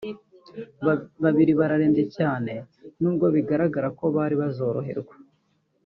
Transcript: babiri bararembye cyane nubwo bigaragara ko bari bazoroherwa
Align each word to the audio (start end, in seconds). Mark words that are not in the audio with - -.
babiri 1.23 1.51
bararembye 1.59 2.03
cyane 2.17 2.53
nubwo 3.01 3.25
bigaragara 3.35 3.87
ko 3.99 4.05
bari 4.15 4.35
bazoroherwa 4.41 5.15